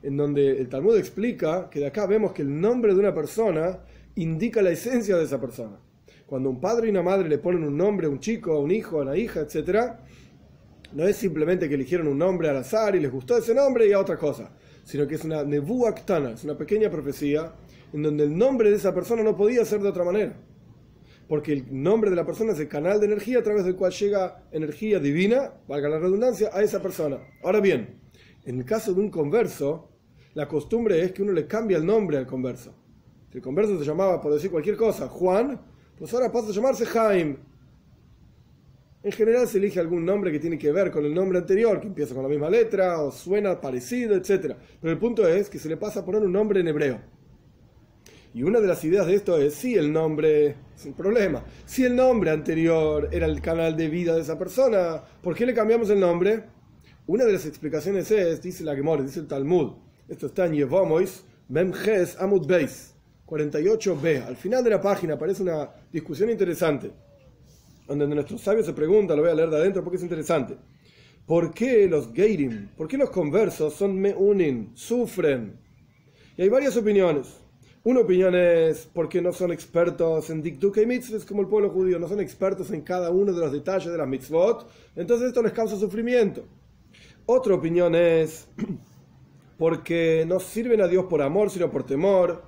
En 0.03 0.17
donde 0.17 0.53
el 0.53 0.71
Talmud 0.71 0.97
explica 0.97 1.69
que 1.69 1.81
de 1.81 1.89
acá 1.89 2.07
vemos 2.07 2.33
que 2.33 2.41
el 2.41 2.59
nombre 2.59 2.95
de 2.95 3.01
una 3.01 3.13
persona 3.13 3.81
indica 4.15 4.63
la 4.63 4.71
esencia 4.71 5.19
de 5.19 5.25
esa 5.25 5.39
persona. 5.39 5.79
Cuando 6.25 6.49
un 6.49 6.59
padre 6.59 6.87
y 6.87 6.91
una 6.91 7.03
madre 7.03 7.29
le 7.29 7.37
ponen 7.37 7.65
un 7.65 7.77
nombre 7.77 8.07
a 8.07 8.11
un 8.11 8.19
chico, 8.19 8.53
a 8.55 8.61
un 8.61 8.71
hijo, 8.71 8.99
a 8.99 9.03
una 9.03 9.15
hija, 9.15 9.41
etc., 9.41 9.93
no 10.95 11.07
es 11.07 11.17
simplemente 11.17 11.69
que 11.69 11.75
eligieron 11.75 12.09
un 12.09 12.17
nombre 12.17 12.49
al 12.49 12.57
azar 12.57 12.97
y 12.97 13.01
les 13.01 13.13
gustó 13.13 13.37
ese 13.37 13.55
nombre 13.55 13.87
y 13.87 13.93
a 13.93 14.01
otra 14.01 14.17
cosa, 14.17 14.51
sino 14.85 15.07
que 15.07 15.17
es 15.17 15.25
una 15.25 15.45
nebu 15.45 15.87
actana, 15.87 16.31
es 16.31 16.45
una 16.45 16.57
pequeña 16.57 16.91
profecía 16.91 17.53
en 17.93 18.03
donde 18.03 18.25
el 18.25 18.37
nombre 18.37 18.71
de 18.71 18.77
esa 18.77 18.95
persona 18.95 19.23
no 19.23 19.37
podía 19.37 19.65
ser 19.65 19.81
de 19.81 19.89
otra 19.89 20.05
manera. 20.05 20.37
Porque 21.29 21.53
el 21.53 21.67
nombre 21.71 22.11
de 22.11 22.17
la 22.17 22.27
persona 22.27 22.53
es 22.53 22.59
el 22.59 22.69
canal 22.69 22.99
de 22.99 23.07
energía 23.07 23.39
a 23.39 23.43
través 23.43 23.65
del 23.65 23.77
cual 23.77 23.93
llega 23.93 24.43
energía 24.51 24.99
divina, 24.99 25.53
valga 25.69 25.89
la 25.89 25.99
redundancia, 25.99 26.51
a 26.53 26.63
esa 26.63 26.83
persona. 26.83 27.19
Ahora 27.43 27.61
bien, 27.61 28.01
en 28.45 28.59
el 28.59 28.65
caso 28.65 28.93
de 28.93 29.01
un 29.01 29.11
converso, 29.11 29.91
la 30.35 30.49
costumbre 30.49 31.03
es 31.03 31.13
que 31.13 31.23
uno 31.23 31.33
le 31.33 31.47
cambia 31.47 31.77
el 31.77 31.87
nombre 31.87 32.17
al 32.17 32.27
converso. 32.27 32.75
Si 33.31 33.39
el 33.39 33.45
converso 33.45 33.79
se 33.79 33.85
llamaba, 33.85 34.21
por 34.21 34.33
decir 34.33 34.51
cualquier 34.51 34.77
cosa, 34.77 35.09
Juan, 35.09 35.61
pues 35.97 36.13
ahora 36.15 36.33
pasa 36.33 36.49
a 36.49 36.53
llamarse 36.53 36.85
Jaime. 36.85 37.37
En 39.03 39.13
general 39.13 39.49
se 39.49 39.59
elige 39.59 39.81
algún 39.81 40.05
nombre 40.05 40.31
que 40.31 40.39
tiene 40.39 40.59
que 40.59 40.73
ver 40.73 40.91
con 40.91 41.05
el 41.05 41.15
nombre 41.15 41.39
anterior, 41.39 41.81
que 41.81 41.87
empieza 41.87 42.13
con 42.13 42.23
la 42.23 42.29
misma 42.29 42.51
letra 42.51 43.01
o 43.01 43.11
suena 43.11 43.61
parecido, 43.61 44.15
etc. 44.15 44.57
Pero 44.81 44.93
el 44.93 44.99
punto 44.99 45.27
es 45.27 45.49
que 45.49 45.59
se 45.59 45.69
le 45.69 45.77
pasa 45.77 46.01
a 46.01 46.05
poner 46.05 46.23
un 46.23 46.33
nombre 46.33 46.61
en 46.61 46.69
hebreo. 46.69 47.01
Y 48.33 48.45
una 48.45 48.61
de 48.61 48.69
las 48.69 48.85
ideas 48.85 49.07
de 49.07 49.15
esto 49.15 49.39
es, 49.39 49.55
si 49.55 49.75
el 49.75 49.93
nombre, 49.93 50.55
sin 50.77 50.93
problema, 50.95 51.43
si 51.67 51.85
el 51.85 51.97
nombre 51.97 52.31
anterior 52.31 53.09
era 53.11 53.27
el 53.27 53.41
canal 53.41 53.77
de 53.77 53.89
vida 53.89 54.15
de 54.15 54.21
esa 54.21 54.39
persona, 54.39 55.03
¿por 55.21 55.35
qué 55.35 55.45
le 55.45 55.55
cambiamos 55.55 55.91
el 55.91 55.99
nombre? 55.99 56.45
Una 57.09 57.25
de 57.25 57.33
las 57.33 57.45
explicaciones 57.45 58.09
es, 58.13 58.41
dice 58.41 58.63
la 58.63 58.77
Gemora, 58.77 59.03
dice 59.03 59.19
el 59.19 59.27
Talmud, 59.27 59.73
esto 60.09 60.27
está 60.27 60.47
en 60.47 60.55
Yevomois, 60.55 61.25
Memges 61.49 62.17
Amud 62.21 62.47
Beis, 62.47 62.95
48b. 63.27 64.25
Al 64.25 64.37
final 64.37 64.63
de 64.63 64.71
la 64.71 64.81
página 64.81 65.15
aparece 65.15 65.43
una 65.43 65.69
discusión 65.93 66.31
interesante, 66.31 66.93
donde 67.89 68.07
nuestros 68.07 68.41
sabios 68.41 68.67
se 68.67 68.73
preguntan, 68.73 69.17
lo 69.17 69.25
voy 69.25 69.33
a 69.33 69.35
leer 69.35 69.51
de 69.51 69.57
adentro 69.57 69.83
porque 69.83 69.97
es 69.97 70.05
interesante. 70.05 70.57
¿Por 71.27 71.53
qué 71.53 71.89
los 71.89 72.13
Geirim, 72.13 72.69
por 72.77 72.87
qué 72.87 72.97
los 72.97 73.11
conversos 73.11 73.75
son 73.75 74.01
Meunin, 74.01 74.71
sufren? 74.75 75.59
Y 76.37 76.43
hay 76.43 76.49
varias 76.49 76.77
opiniones. 76.77 77.40
Una 77.83 78.01
opinión 78.01 78.35
es 78.35 78.87
porque 78.93 79.23
no 79.23 79.33
son 79.33 79.53
expertos 79.53 80.29
en 80.29 80.43
Dikduke 80.43 80.83
y 80.83 80.87
mitzvot 80.87 81.25
como 81.25 81.41
el 81.41 81.49
pueblo 81.49 81.71
judío, 81.71 81.99
no 81.99 82.09
son 82.09 82.21
expertos 82.21 82.71
en 82.73 82.83
cada 82.83 83.11
uno 83.11 83.33
de 83.33 83.41
los 83.41 83.51
detalles 83.51 83.91
de 83.91 83.97
las 83.97 84.07
mitzvot, 84.07 84.69
entonces 84.97 85.29
esto 85.29 85.43
les 85.43 85.53
causa 85.53 85.79
sufrimiento. 85.79 86.45
Otra 87.25 87.55
opinión 87.55 87.95
es 87.95 88.49
porque 89.59 90.27
no 90.29 90.41
sirven 90.41 90.83
a 90.83 90.89
Dios 90.89 91.07
por 91.07 91.23
amor, 91.23 91.49
sino 91.49 91.71
por 91.71 91.87
temor. 91.87 92.43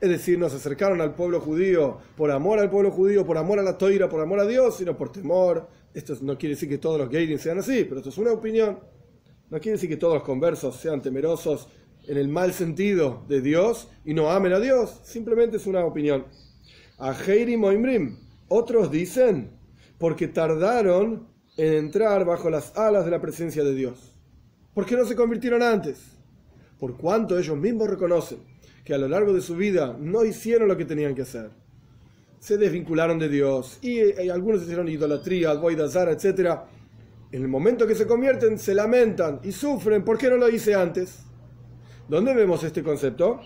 Es 0.00 0.08
decir, 0.08 0.36
no 0.36 0.48
se 0.48 0.56
acercaron 0.56 1.00
al 1.00 1.14
pueblo 1.14 1.40
judío 1.40 1.98
por 2.16 2.32
amor 2.32 2.58
al 2.58 2.70
pueblo 2.70 2.90
judío, 2.90 3.24
por 3.24 3.38
amor 3.38 3.60
a 3.60 3.62
la 3.62 3.78
toira, 3.78 4.08
por 4.08 4.20
amor 4.20 4.40
a 4.40 4.46
Dios, 4.46 4.78
sino 4.78 4.96
por 4.96 5.12
temor. 5.12 5.68
Esto 5.94 6.14
no 6.22 6.36
quiere 6.36 6.56
decir 6.56 6.68
que 6.68 6.78
todos 6.78 6.98
los 6.98 7.08
gays 7.08 7.40
sean 7.40 7.60
así, 7.60 7.84
pero 7.84 7.98
esto 7.98 8.08
es 8.08 8.18
una 8.18 8.32
opinión. 8.32 8.80
No 9.48 9.60
quiere 9.60 9.72
decir 9.72 9.88
que 9.88 9.96
todos 9.96 10.14
los 10.14 10.22
conversos 10.24 10.74
sean 10.74 11.00
temerosos 11.02 11.68
en 12.06 12.16
el 12.16 12.28
mal 12.28 12.52
sentido 12.52 13.24
de 13.28 13.40
Dios 13.40 13.88
y 14.04 14.14
no 14.14 14.30
amen 14.30 14.52
a 14.52 14.60
Dios, 14.60 15.00
simplemente 15.04 15.58
es 15.58 15.66
una 15.66 15.84
opinión. 15.84 16.24
A 16.98 17.14
Heiri 17.14 17.56
Moimrim, 17.56 18.18
otros 18.48 18.90
dicen, 18.90 19.50
porque 19.98 20.28
tardaron 20.28 21.28
en 21.56 21.74
entrar 21.74 22.24
bajo 22.24 22.50
las 22.50 22.76
alas 22.76 23.04
de 23.04 23.10
la 23.10 23.20
presencia 23.20 23.62
de 23.62 23.74
Dios. 23.74 24.14
¿Por 24.74 24.86
qué 24.86 24.96
no 24.96 25.04
se 25.04 25.16
convirtieron 25.16 25.62
antes? 25.62 25.98
Por 26.78 26.96
cuanto 26.96 27.38
ellos 27.38 27.56
mismos 27.56 27.90
reconocen 27.90 28.38
que 28.84 28.94
a 28.94 28.98
lo 28.98 29.08
largo 29.08 29.32
de 29.32 29.42
su 29.42 29.56
vida 29.56 29.96
no 30.00 30.24
hicieron 30.24 30.68
lo 30.68 30.76
que 30.76 30.84
tenían 30.84 31.14
que 31.14 31.22
hacer. 31.22 31.50
Se 32.38 32.56
desvincularon 32.56 33.18
de 33.18 33.28
Dios 33.28 33.78
y, 33.82 33.98
eh, 33.98 34.30
algunos 34.32 34.62
hicieron 34.62 34.88
idolatría, 34.88 35.52
zara, 35.88 36.12
etc. 36.12 36.60
En 37.30 37.42
el 37.42 37.48
momento 37.48 37.86
que 37.86 37.94
se 37.94 38.06
convierten, 38.06 38.58
se 38.58 38.74
lamentan 38.74 39.40
y 39.44 39.52
sufren. 39.52 40.02
¿Por 40.02 40.16
qué 40.16 40.30
no 40.30 40.36
lo 40.36 40.48
hice 40.48 40.74
antes? 40.74 41.18
¿Dónde 42.10 42.34
vemos 42.34 42.64
este 42.64 42.82
concepto? 42.82 43.40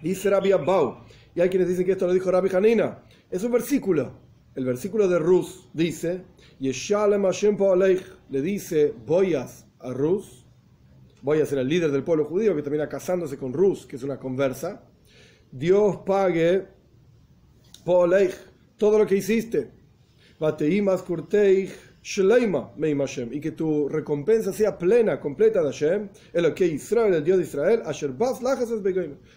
Dice 0.00 0.30
Rabbi 0.30 0.52
Abbau. 0.52 0.98
Y 1.34 1.40
hay 1.40 1.48
quienes 1.48 1.66
dicen 1.66 1.84
que 1.84 1.90
esto 1.90 2.06
lo 2.06 2.12
dijo 2.12 2.30
Rabbi 2.30 2.48
Hanina. 2.54 3.02
Es 3.28 3.42
un 3.42 3.50
versículo. 3.50 4.12
El 4.54 4.64
versículo 4.64 5.08
de 5.08 5.18
Rus 5.18 5.68
dice, 5.74 6.22
Yeshalem 6.60 7.24
Hashem 7.24 7.58
le 8.28 8.42
dice 8.42 8.94
Boyas 9.04 9.66
a 9.80 9.92
Rus. 9.92 10.46
Boyas 11.20 11.50
era 11.50 11.62
el 11.62 11.68
líder 11.68 11.90
del 11.90 12.04
pueblo 12.04 12.26
judío 12.26 12.54
que 12.54 12.62
termina 12.62 12.88
casándose 12.88 13.36
con 13.36 13.52
Rus, 13.52 13.86
que 13.86 13.96
es 13.96 14.04
una 14.04 14.20
conversa. 14.20 14.84
Dios 15.50 15.96
pague 16.06 16.68
Poleich 17.84 18.36
todo 18.76 18.98
lo 18.98 19.06
que 19.08 19.16
hiciste. 19.16 19.68
Bateimas 20.38 21.02
Kurteich 21.02 21.72
Shleima 22.02 22.72
Meim 22.76 22.98
Hashem, 22.98 23.32
y 23.32 23.40
que 23.40 23.52
tu 23.52 23.88
recompensa 23.88 24.52
sea 24.52 24.78
plena, 24.78 25.20
completa 25.20 25.60
de 25.62 25.66
Hashem, 25.66 26.08
el 26.32 26.54
que 26.54 26.66
Israel, 26.66 27.14
el 27.14 27.24
Dios 27.24 27.38
de 27.38 27.44
Israel, 27.44 27.82
Asher 27.84 28.12
Bas 28.12 28.40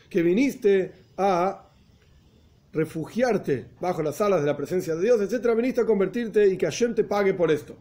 que 0.10 0.24
viniste 0.24 0.92
a 1.18 1.70
refugiarte 2.72 3.68
bajo 3.80 4.02
las 4.02 4.20
alas 4.22 4.42
de 4.42 4.48
la 4.48 4.58
presencia 4.58 4.96
de 4.96 5.04
Dios, 5.04 5.22
etcétera, 5.22 5.54
viniste 5.54 5.82
a 5.82 5.86
convertirte 5.86 6.48
y 6.48 6.58
que 6.58 6.66
Hashem 6.66 6.96
te 6.96 7.04
pague 7.04 7.34
por 7.34 7.52
esto. 7.52 7.76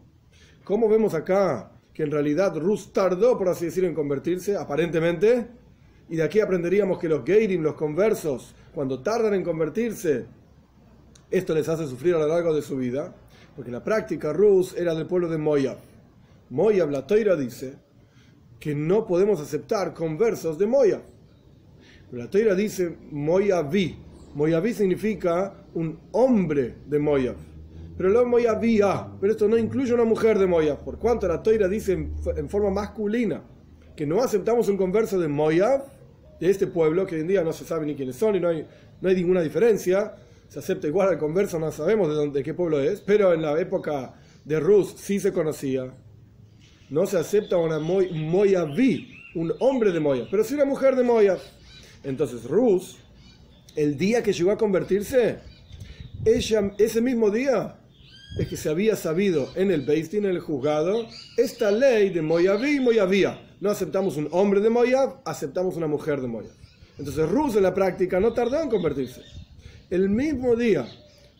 ¿Cómo 0.63 0.87
vemos 0.87 1.13
acá 1.13 1.71
que 1.93 2.03
en 2.03 2.11
realidad 2.11 2.55
Rus 2.57 2.93
tardó, 2.93 3.37
por 3.37 3.49
así 3.49 3.65
decirlo, 3.65 3.89
en 3.89 3.95
convertirse, 3.95 4.55
aparentemente? 4.55 5.47
Y 6.09 6.17
de 6.17 6.23
aquí 6.23 6.39
aprenderíamos 6.41 6.99
que 6.99 7.09
los 7.09 7.23
Geirim, 7.25 7.61
los 7.61 7.75
conversos, 7.75 8.53
cuando 8.73 9.01
tardan 9.01 9.33
en 9.33 9.43
convertirse, 9.43 10.25
esto 11.31 11.55
les 11.55 11.67
hace 11.69 11.87
sufrir 11.87 12.15
a 12.15 12.19
lo 12.19 12.27
largo 12.27 12.53
de 12.53 12.61
su 12.61 12.77
vida. 12.77 13.15
Porque 13.55 13.71
la 13.71 13.83
práctica 13.83 14.33
Rus 14.33 14.75
era 14.75 14.95
del 14.95 15.05
pueblo 15.05 15.29
de 15.29 15.37
Moab. 15.37 15.77
Moab, 16.49 16.89
la 16.89 17.05
Toira 17.05 17.35
dice 17.35 17.75
que 18.59 18.73
no 18.73 19.05
podemos 19.05 19.39
aceptar 19.39 19.93
conversos 19.93 20.57
de 20.57 20.65
Moab. 20.65 21.01
La 22.11 22.29
Toira 22.29 22.55
dice 22.55 22.95
Moabi. 23.11 23.97
Moabí 24.35 24.73
significa 24.73 25.53
un 25.75 25.99
hombre 26.11 26.75
de 26.87 26.99
Moab. 26.99 27.35
Pero 27.95 28.09
lo 28.09 28.25
Moabía. 28.25 29.07
Pero 29.21 29.33
esto 29.33 29.47
no 29.47 29.57
incluye 29.57 29.93
una 29.93 30.05
mujer 30.05 30.39
de 30.39 30.47
Moab. 30.47 30.83
Por 30.83 30.97
cuanto 30.97 31.27
la 31.27 31.43
Toira 31.43 31.67
dice 31.67 31.93
en, 31.93 32.49
forma 32.49 32.71
masculina 32.71 33.43
que 33.95 34.07
no 34.07 34.21
aceptamos 34.21 34.67
un 34.69 34.77
converso 34.77 35.19
de 35.19 35.27
Moab, 35.27 35.85
de 36.39 36.49
este 36.49 36.65
pueblo, 36.65 37.05
que 37.05 37.15
hoy 37.15 37.21
en 37.21 37.27
día 37.27 37.43
no 37.43 37.53
se 37.53 37.63
sabe 37.63 37.85
ni 37.85 37.93
quiénes 37.93 38.15
son 38.15 38.35
y 38.35 38.39
no 38.39 38.47
hay, 38.47 38.65
no 38.99 39.09
hay 39.09 39.15
ninguna 39.15 39.41
diferencia 39.41 40.15
se 40.53 40.59
acepta 40.59 40.85
igual 40.85 41.09
al 41.09 41.17
converso, 41.17 41.57
no 41.57 41.71
sabemos 41.71 42.09
de, 42.09 42.13
dónde, 42.13 42.43
qué 42.43 42.53
pueblo 42.53 42.79
es, 42.79 43.01
pero 43.01 43.33
en 43.33 43.41
la 43.41 43.59
época 43.59 44.13
de 44.45 44.59
Rus 44.59 44.93
sí 44.95 45.19
se 45.19 45.33
conocía. 45.33 45.91
No 46.91 47.07
se 47.07 47.17
acepta 47.17 47.57
una 47.57 47.79
Moyaví, 47.79 49.15
un 49.33 49.51
hombre 49.59 49.91
de 49.91 49.99
Moya, 49.99 50.27
pero 50.29 50.43
sí 50.43 50.53
una 50.53 50.65
mujer 50.65 50.95
de 50.95 51.03
Moya. 51.03 51.39
Entonces 52.03 52.43
Rus, 52.43 52.97
el 53.75 53.97
día 53.97 54.21
que 54.21 54.31
llegó 54.31 54.51
a 54.51 54.57
convertirse, 54.59 55.39
ella, 56.23 56.71
ese 56.77 57.01
mismo 57.01 57.31
día 57.31 57.79
es 58.37 58.47
que 58.47 58.55
se 58.55 58.69
había 58.69 58.95
sabido 58.95 59.49
en 59.55 59.71
el 59.71 59.81
Beistin, 59.81 60.25
en 60.25 60.31
el 60.31 60.39
juzgado, 60.39 61.07
esta 61.35 61.71
ley 61.71 62.11
de 62.11 62.21
Moyaví 62.21 62.75
y 62.75 62.79
Moyavía. 62.79 63.41
No 63.59 63.71
aceptamos 63.71 64.17
un 64.17 64.27
hombre 64.29 64.59
de 64.59 64.69
Moyab, 64.69 65.15
aceptamos 65.25 65.77
una 65.77 65.87
mujer 65.87 66.21
de 66.21 66.27
Moyab. 66.27 66.53
Entonces 66.99 67.27
Rus 67.27 67.55
en 67.55 67.63
la 67.63 67.73
práctica 67.73 68.19
no 68.19 68.33
tardó 68.33 68.61
en 68.61 68.69
convertirse 68.69 69.23
el 69.89 70.09
mismo 70.09 70.55
día 70.55 70.87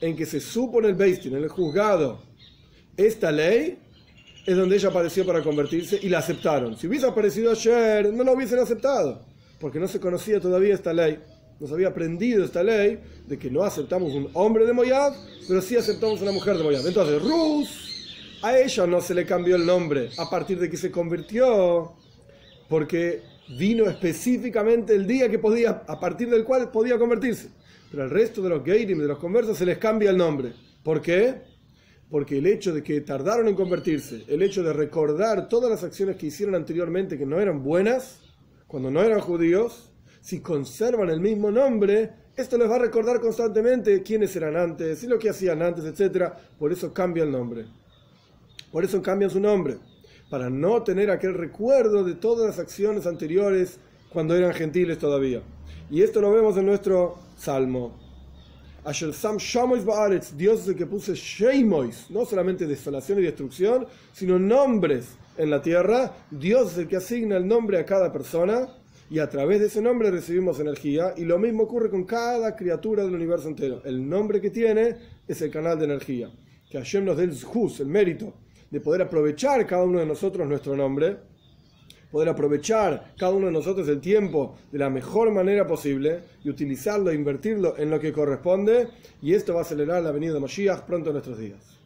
en 0.02 0.16
que 0.16 0.26
se 0.26 0.40
supo 0.40 0.80
en 0.80 0.86
el 0.86 0.96
Beistin, 0.96 1.36
en 1.36 1.44
el 1.44 1.50
juzgado, 1.50 2.22
esta 2.98 3.32
ley, 3.32 3.80
es 4.46 4.58
donde 4.58 4.76
ella 4.76 4.90
apareció 4.90 5.26
para 5.26 5.42
convertirse 5.42 6.00
y 6.02 6.10
la 6.10 6.20
aceptaron. 6.20 6.78
Si 6.78 6.88
hubiese 6.88 7.08
aparecido 7.08 7.52
ayer, 7.52 8.12
no 8.12 8.24
la 8.24 8.34
hubiesen 8.34 8.60
aceptado, 8.60 9.26
porque 9.60 9.80
no 9.80 9.88
se 9.88 10.00
conocía 10.00 10.40
todavía 10.40 10.74
esta 10.74 10.94
ley. 10.94 11.20
No 11.60 11.68
se 11.68 11.74
había 11.74 11.88
aprendido 11.88 12.44
esta 12.44 12.62
ley 12.64 13.00
de 13.28 13.40
que 13.40 13.50
no 13.50 13.64
aceptamos 13.64 14.14
un 14.14 14.30
hombre 14.34 14.66
de 14.66 14.74
Moyab, 14.74 15.14
pero 15.48 15.62
sí 15.62 15.78
aceptamos 15.78 16.22
una 16.22 16.32
mujer 16.32 16.58
de 16.58 16.64
Moyab. 16.64 16.86
Entonces, 16.86 17.22
Rus, 17.22 18.38
a 18.42 18.58
ella 18.58 18.86
no 18.86 19.00
se 19.00 19.14
le 19.14 19.26
cambió 19.26 19.56
el 19.56 19.66
nombre 19.66 20.10
a 20.18 20.30
partir 20.30 20.60
de 20.60 20.70
que 20.70 20.76
se 20.76 20.92
convirtió, 20.92 21.94
porque 22.68 23.22
vino 23.58 23.86
específicamente 23.86 24.94
el 24.94 25.08
día 25.08 25.30
que 25.30 25.40
podía, 25.40 25.84
a 25.88 26.00
partir 26.00 26.30
del 26.30 26.44
cual 26.44 26.70
podía 26.72 26.98
convertirse. 26.98 27.50
Pero 27.94 28.06
al 28.06 28.10
resto 28.10 28.42
de 28.42 28.50
los 28.50 28.64
Geirim, 28.64 28.98
de 28.98 29.08
los 29.08 29.20
conversos, 29.20 29.56
se 29.56 29.68
les 29.68 29.78
cambia 29.78 30.10
el 30.10 30.18
nombre. 30.18 30.54
¿Por 30.82 31.00
qué? 31.00 31.44
Porque 32.10 32.40
el 32.40 32.48
hecho 32.48 32.74
de 32.74 32.82
que 32.82 33.02
tardaron 33.02 33.48
en 33.48 33.54
convertirse, 33.54 34.24
el 34.28 34.42
hecho 34.42 34.64
de 34.64 34.74
recordar 34.74 35.48
todas 35.48 35.70
las 35.70 35.84
acciones 35.84 36.16
que 36.16 36.26
hicieron 36.26 36.56
anteriormente 36.56 37.20
que 37.20 37.28
no 37.28 37.40
eran 37.40 37.62
buenas, 37.62 38.22
cuando 38.66 38.90
no 38.90 39.04
eran 39.04 39.20
judíos, 39.20 39.92
si 40.22 40.40
conservan 40.40 41.12
el 41.12 41.20
mismo 41.20 41.52
nombre, 41.52 42.10
esto 42.36 42.58
les 42.58 42.68
va 42.68 42.78
a 42.78 42.80
recordar 42.80 43.22
constantemente 43.22 44.02
quiénes 44.02 44.36
eran 44.36 44.58
antes 44.58 45.04
y 45.04 45.08
lo 45.08 45.20
que 45.20 45.30
hacían 45.30 45.62
antes, 45.62 45.86
etc. 45.86 46.34
Por 46.58 46.72
eso 46.72 46.92
cambia 46.92 47.24
el 47.24 47.32
nombre. 47.32 47.68
Por 48.72 48.84
eso 48.84 49.04
cambian 49.04 49.30
su 49.30 49.40
nombre. 49.40 49.78
Para 50.32 50.50
no 50.50 50.82
tener 50.82 51.12
aquel 51.12 51.36
recuerdo 51.36 52.04
de 52.04 52.16
todas 52.16 52.48
las 52.48 52.58
acciones 52.58 53.06
anteriores 53.06 53.78
cuando 54.10 54.36
eran 54.36 54.52
gentiles 54.52 54.98
todavía. 54.98 55.44
Y 55.92 56.02
esto 56.02 56.22
lo 56.22 56.32
vemos 56.32 56.58
en 56.58 56.66
nuestro 56.66 57.20
salmo. 57.44 57.92
Sam 59.14 59.38
Shamois 59.38 59.84
Baaretz, 59.84 60.36
Dios 60.36 60.62
es 60.62 60.68
el 60.70 60.76
que 60.76 60.86
puso 60.86 61.14
Sheimois, 61.14 62.10
no 62.10 62.26
solamente 62.26 62.66
desolación 62.66 63.20
y 63.20 63.24
destrucción, 63.24 63.86
sino 64.14 64.40
nombres 64.40 65.18
en 65.38 65.50
la 65.50 65.62
tierra. 65.62 66.14
Dios 66.32 66.74
es 66.74 66.78
el 66.80 66.88
que 66.88 66.98
asigna 66.98 67.38
el 67.38 67.48
nombre 67.48 67.80
a 67.80 67.86
cada 67.86 68.12
persona 68.12 68.68
y 69.10 69.20
a 69.20 69.30
través 69.30 69.60
de 69.60 69.68
ese 69.68 69.82
nombre 69.82 70.10
recibimos 70.12 70.60
energía. 70.60 71.14
Y 71.18 71.26
lo 71.26 71.38
mismo 71.38 71.64
ocurre 71.64 71.90
con 71.90 72.06
cada 72.06 72.56
criatura 72.56 73.04
del 73.04 73.16
universo 73.16 73.48
entero. 73.50 73.82
El 73.84 74.08
nombre 74.08 74.40
que 74.40 74.50
tiene 74.50 74.96
es 75.28 75.42
el 75.42 75.52
canal 75.52 75.78
de 75.80 75.86
energía. 75.86 76.32
Que 76.70 76.78
Hashem 76.78 77.06
nos 77.06 77.18
dé 77.18 77.24
el 77.26 77.42
juz, 77.44 77.80
el 77.80 77.88
mérito 77.88 78.34
de 78.72 78.82
poder 78.82 79.02
aprovechar 79.04 79.66
cada 79.68 79.84
uno 79.84 80.00
de 80.00 80.06
nosotros 80.06 80.48
nuestro 80.48 80.76
nombre 80.76 81.18
poder 82.14 82.30
aprovechar 82.30 83.16
cada 83.18 83.34
uno 83.34 83.48
de 83.48 83.54
nosotros 83.54 83.88
el 83.88 84.00
tiempo 84.00 84.56
de 84.72 84.78
la 84.78 84.92
mejor 84.92 85.32
manera 85.32 85.66
posible 85.66 86.20
y 86.44 86.50
utilizarlo 86.50 87.10
e 87.10 87.16
invertirlo 87.16 87.76
en 87.76 87.90
lo 87.90 88.00
que 88.00 88.14
corresponde, 88.14 88.90
y 89.20 89.34
esto 89.34 89.56
va 89.56 89.62
a 89.62 89.64
acelerar 89.64 90.04
la 90.04 90.12
venida 90.12 90.32
de 90.32 90.40
Mashiach 90.40 90.82
pronto 90.82 91.10
en 91.10 91.14
nuestros 91.14 91.40
días. 91.40 91.80